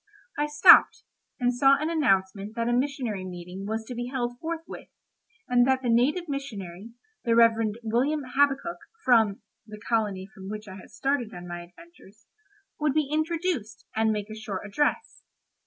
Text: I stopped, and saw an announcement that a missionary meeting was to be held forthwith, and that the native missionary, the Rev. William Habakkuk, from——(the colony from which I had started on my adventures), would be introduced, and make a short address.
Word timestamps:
I 0.35 0.47
stopped, 0.47 1.03
and 1.39 1.53
saw 1.53 1.77
an 1.79 1.91
announcement 1.91 2.55
that 2.55 2.67
a 2.67 2.73
missionary 2.73 3.23
meeting 3.23 3.67
was 3.67 3.85
to 3.85 3.93
be 3.93 4.07
held 4.07 4.39
forthwith, 4.39 4.89
and 5.47 5.67
that 5.67 5.83
the 5.83 5.91
native 5.91 6.27
missionary, 6.27 6.93
the 7.23 7.35
Rev. 7.35 7.51
William 7.83 8.23
Habakkuk, 8.35 8.79
from——(the 9.05 9.79
colony 9.87 10.27
from 10.33 10.49
which 10.49 10.67
I 10.67 10.77
had 10.77 10.89
started 10.89 11.35
on 11.35 11.47
my 11.47 11.61
adventures), 11.61 12.25
would 12.79 12.95
be 12.95 13.09
introduced, 13.13 13.85
and 13.95 14.11
make 14.11 14.31
a 14.31 14.35
short 14.35 14.63
address. 14.65 15.21